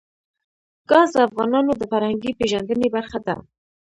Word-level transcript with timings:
ګاز 0.89 1.09
د 1.13 1.17
افغانانو 1.27 1.71
د 1.77 1.83
فرهنګي 1.91 2.31
پیژندنې 2.39 2.87
برخه 2.95 3.19
ده. 3.27 3.35